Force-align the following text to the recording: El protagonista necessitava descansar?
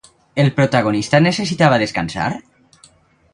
El 0.43 0.47
protagonista 0.59 1.19
necessitava 1.25 1.79
descansar? 1.85 2.31